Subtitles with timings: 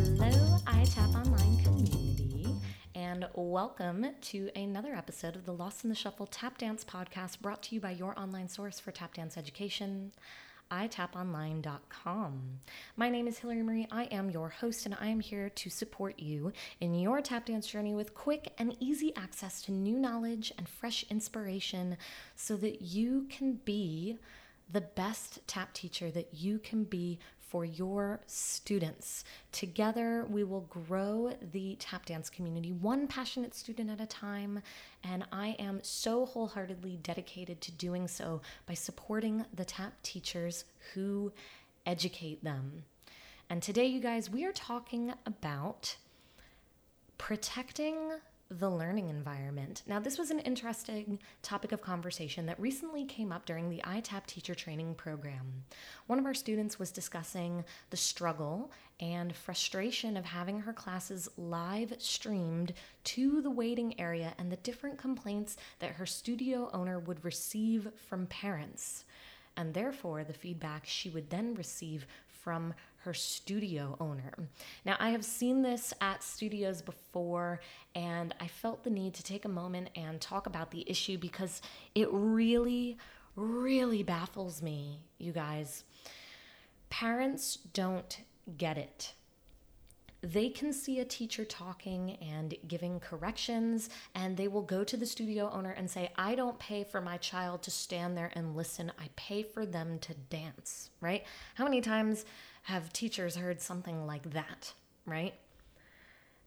[0.00, 2.46] Hello, iTap Online community,
[2.94, 7.62] and welcome to another episode of the Lost in the Shuffle Tap Dance podcast brought
[7.64, 10.12] to you by your online source for tap dance education
[10.70, 12.60] itaponline.com.
[12.96, 13.88] My name is Hillary Marie.
[13.90, 17.66] I am your host, and I am here to support you in your tap dance
[17.66, 21.98] journey with quick and easy access to new knowledge and fresh inspiration
[22.36, 24.18] so that you can be
[24.72, 27.18] the best tap teacher that you can be
[27.50, 29.24] for your students.
[29.50, 34.62] Together, we will grow the tap dance community one passionate student at a time,
[35.02, 40.64] and I am so wholeheartedly dedicated to doing so by supporting the tap teachers
[40.94, 41.32] who
[41.86, 42.84] educate them.
[43.48, 45.96] And today, you guys, we are talking about
[47.18, 47.96] protecting
[48.50, 49.82] the learning environment.
[49.86, 54.26] Now, this was an interesting topic of conversation that recently came up during the ITAP
[54.26, 55.64] teacher training program.
[56.08, 61.94] One of our students was discussing the struggle and frustration of having her classes live
[61.98, 62.72] streamed
[63.04, 68.26] to the waiting area and the different complaints that her studio owner would receive from
[68.26, 69.04] parents.
[69.56, 74.32] And therefore, the feedback she would then receive from her studio owner.
[74.84, 77.60] Now, I have seen this at studios before,
[77.94, 81.62] and I felt the need to take a moment and talk about the issue because
[81.94, 82.98] it really,
[83.36, 85.84] really baffles me, you guys.
[86.90, 88.20] Parents don't
[88.58, 89.14] get it
[90.22, 95.06] they can see a teacher talking and giving corrections, and they will go to the
[95.06, 98.92] studio owner and say, I don't pay for my child to stand there and listen.
[98.98, 101.24] I pay for them to dance, right?
[101.54, 102.24] How many times
[102.62, 104.72] have teachers heard something like that,
[105.06, 105.34] right?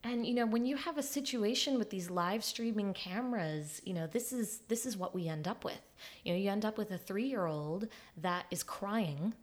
[0.04, 4.06] And you know, when you have a situation with these live streaming cameras, you know,
[4.08, 5.82] this is this is what we end up with.
[6.24, 9.34] You know, you end up with a 3-year-old that is crying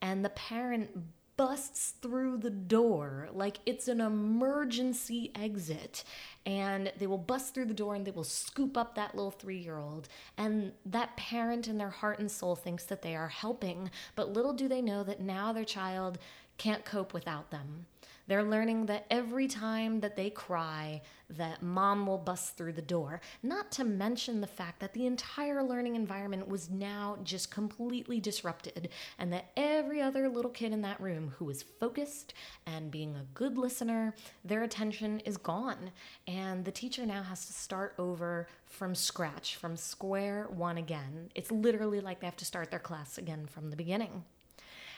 [0.00, 0.90] and the parent
[1.36, 6.04] busts through the door like it's an emergency exit.
[6.46, 10.08] And they will bust through the door and they will scoop up that little 3-year-old
[10.36, 14.52] and that parent in their heart and soul thinks that they are helping but little
[14.52, 16.18] do they know that now their child
[16.58, 17.86] can't cope without them
[18.26, 23.20] they're learning that every time that they cry, that mom will bust through the door.
[23.42, 28.90] Not to mention the fact that the entire learning environment was now just completely disrupted,
[29.18, 32.34] and that every other little kid in that room who was focused
[32.66, 34.14] and being a good listener,
[34.44, 35.90] their attention is gone.
[36.26, 41.30] And the teacher now has to start over from scratch, from square one again.
[41.34, 44.24] It's literally like they have to start their class again from the beginning.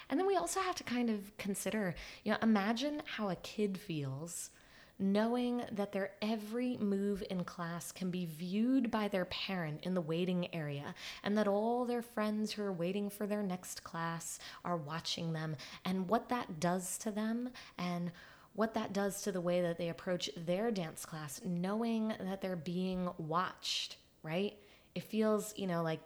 [0.08, 1.94] And then we also have to kind of consider,
[2.24, 4.50] you know, imagine how a kid feels
[4.98, 10.00] knowing that their every move in class can be viewed by their parent in the
[10.00, 14.76] waiting area and that all their friends who are waiting for their next class are
[14.78, 18.10] watching them and what that does to them and
[18.54, 22.56] what that does to the way that they approach their dance class knowing that they're
[22.56, 24.54] being watched right?
[24.94, 26.00] It feels you know like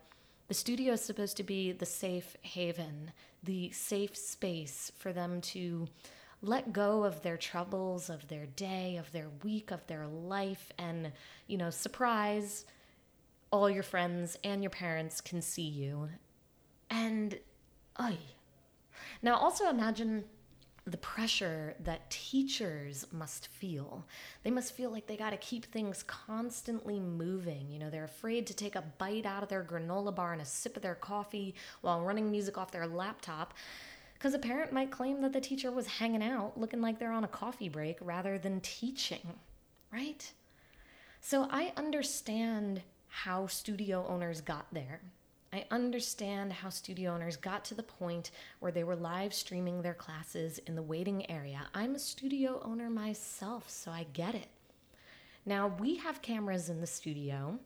[0.51, 3.13] the studio is supposed to be the safe haven
[3.45, 5.87] the safe space for them to
[6.43, 11.13] let go of their troubles, of their day, of their week, of their life, and,
[11.47, 12.65] you know, surprise,
[13.53, 16.09] all your friends and your parents can see you.
[16.91, 17.39] And,
[17.97, 18.17] ay.
[19.23, 20.25] Now, also imagine
[20.87, 24.07] the pressure that teachers must feel.
[24.43, 27.71] They must feel like they got to keep things constantly moving.
[27.71, 30.47] You know, they're afraid to take a bite out of their granola bar and a
[30.47, 33.55] sip of their coffee while running music off their laptop.
[34.15, 37.25] Because a parent might claim that the teacher was hanging out looking like they're on
[37.25, 39.35] a coffee break rather than teaching,
[39.93, 40.31] right?
[41.21, 45.01] So I understand how studio owners got there.
[45.53, 48.31] I understand how studio owners got to the point
[48.61, 51.67] where they were live streaming their classes in the waiting area.
[51.75, 54.47] I'm a studio owner myself, so I get it.
[55.45, 57.59] Now, we have cameras in the studio,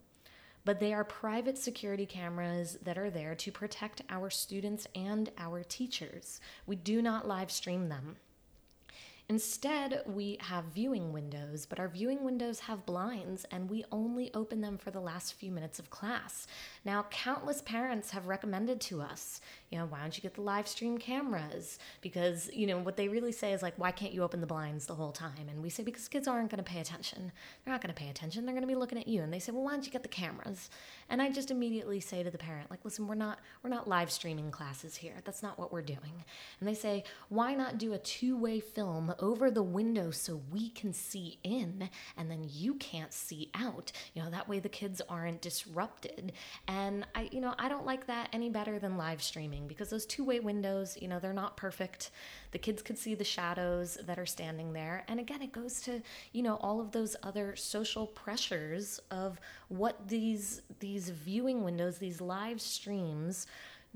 [0.65, 5.63] but they are private security cameras that are there to protect our students and our
[5.63, 6.41] teachers.
[6.67, 8.17] We do not live stream them.
[9.31, 14.61] Instead, we have viewing windows, but our viewing windows have blinds and we only open
[14.61, 16.47] them for the last few minutes of class.
[16.85, 19.41] Now, countless parents have recommended to us,
[19.71, 21.79] you know, why don't you get the live stream cameras?
[22.03, 24.85] Because, you know, what they really say is like, why can't you open the blinds
[24.85, 25.49] the whole time?
[25.49, 27.33] And we say, because kids aren't going to pay attention.
[27.65, 28.45] They're not going to pay attention.
[28.45, 29.23] They're going to be looking at you.
[29.23, 30.69] And they say, well, why don't you get the cameras?
[31.09, 34.11] And I just immediately say to the parent, like, listen, we're not, we're not live
[34.11, 35.15] streaming classes here.
[35.25, 36.25] That's not what we're doing.
[36.61, 40.71] And they say, why not do a two way film over the window so we
[40.71, 43.93] can see in and then you can't see out.
[44.15, 46.33] You know, that way the kids aren't disrupted.
[46.69, 50.07] And I, you know, I don't like that any better than live streaming because those
[50.07, 52.11] two way windows, you know, they're not perfect.
[52.53, 55.05] The kids could see the shadows that are standing there.
[55.09, 56.03] And again, it goes to,
[56.33, 62.21] you know, all of those other social pressures of what these these viewing windows, these
[62.21, 63.47] live streams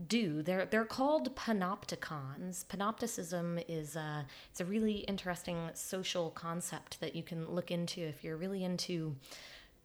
[0.07, 0.43] do.
[0.43, 2.65] They're they're called panopticons.
[2.67, 8.23] Panopticism is a it's a really interesting social concept that you can look into if
[8.23, 9.17] you're really into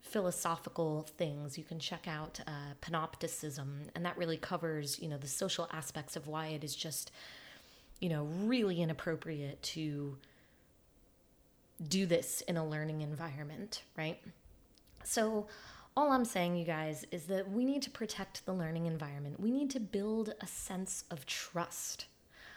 [0.01, 1.57] philosophical things.
[1.57, 6.15] You can check out uh, panopticism, and that really covers you know the social aspects
[6.15, 7.11] of why it is just
[7.99, 10.17] you know really inappropriate to
[11.87, 14.19] do this in a learning environment, right?
[15.03, 15.47] So
[15.95, 19.39] all I'm saying, you guys, is that we need to protect the learning environment.
[19.39, 22.05] We need to build a sense of trust,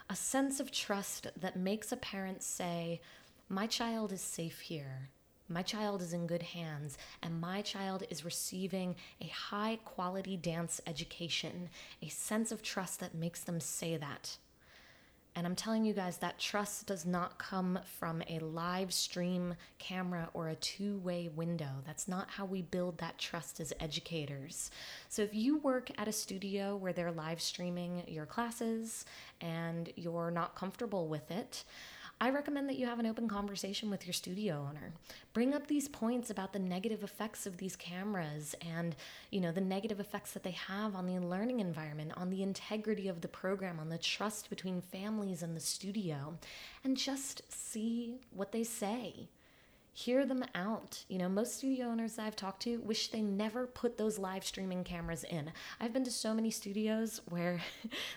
[0.08, 3.00] a sense of trust that makes a parent say,
[3.48, 5.10] My child is safe here.
[5.48, 10.80] My child is in good hands, and my child is receiving a high quality dance
[10.86, 11.68] education,
[12.02, 14.38] a sense of trust that makes them say that.
[15.36, 20.30] And I'm telling you guys, that trust does not come from a live stream camera
[20.32, 21.68] or a two way window.
[21.86, 24.70] That's not how we build that trust as educators.
[25.10, 29.04] So if you work at a studio where they're live streaming your classes
[29.42, 31.64] and you're not comfortable with it,
[32.18, 34.92] I recommend that you have an open conversation with your studio owner.
[35.34, 38.96] Bring up these points about the negative effects of these cameras and,
[39.30, 43.08] you know, the negative effects that they have on the learning environment, on the integrity
[43.08, 46.38] of the program, on the trust between families and the studio,
[46.84, 49.28] and just see what they say
[49.96, 51.02] hear them out.
[51.08, 54.84] You know, most studio owners I've talked to wish they never put those live streaming
[54.84, 55.50] cameras in.
[55.80, 57.62] I've been to so many studios where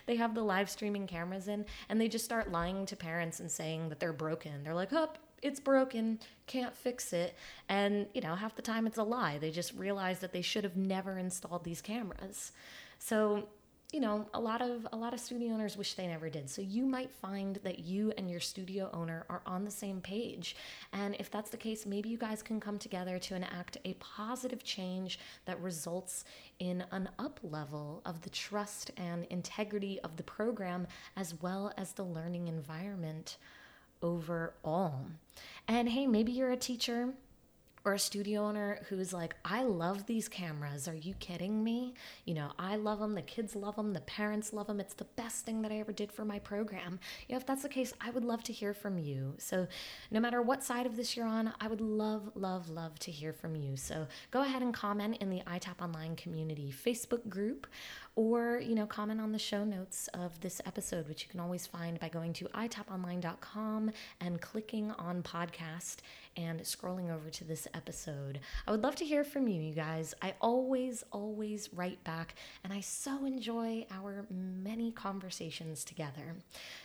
[0.04, 3.50] they have the live streaming cameras in and they just start lying to parents and
[3.50, 4.62] saying that they're broken.
[4.62, 7.34] They're like, "Up, oh, it's broken, can't fix it."
[7.70, 9.38] And, you know, half the time it's a lie.
[9.38, 12.52] They just realize that they should have never installed these cameras.
[12.98, 13.48] So,
[13.92, 16.48] you know a lot of a lot of studio owners wish they never did.
[16.48, 20.54] So you might find that you and your studio owner are on the same page.
[20.92, 24.62] And if that's the case maybe you guys can come together to enact a positive
[24.62, 26.24] change that results
[26.60, 31.92] in an up level of the trust and integrity of the program as well as
[31.92, 33.38] the learning environment
[34.02, 35.06] overall.
[35.66, 37.08] And hey maybe you're a teacher
[37.84, 40.86] or a studio owner who's like, I love these cameras.
[40.86, 41.94] Are you kidding me?
[42.24, 43.14] You know, I love them.
[43.14, 43.92] The kids love them.
[43.92, 44.80] The parents love them.
[44.80, 47.00] It's the best thing that I ever did for my program.
[47.28, 49.34] You know, if that's the case, I would love to hear from you.
[49.38, 49.66] So,
[50.10, 53.32] no matter what side of this you're on, I would love, love, love to hear
[53.32, 53.76] from you.
[53.76, 57.66] So, go ahead and comment in the iTap Online community Facebook group
[58.16, 61.66] or, you know, comment on the show notes of this episode, which you can always
[61.66, 63.90] find by going to itaponline.com
[64.20, 65.96] and clicking on podcast
[66.36, 68.40] and scrolling over to this episode.
[68.66, 70.14] I would love to hear from you, you guys.
[70.22, 72.34] I always, always write back,
[72.64, 76.36] and I so enjoy our many conversations together.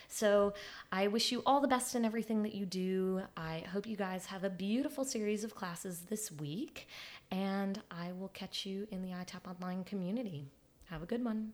[0.08, 0.54] So
[0.92, 3.22] I wish you all the best in everything that you do.
[3.36, 6.88] I hope you guys have a beautiful series of classes this week,
[7.30, 10.46] and I will catch you in the iTap Online community.
[10.90, 11.52] Have a good one.